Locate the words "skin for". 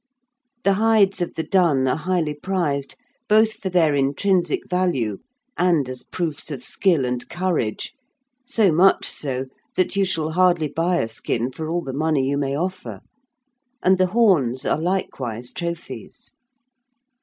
11.07-11.69